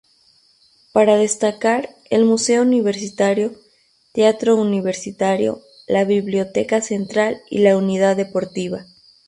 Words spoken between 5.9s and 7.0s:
Biblioteca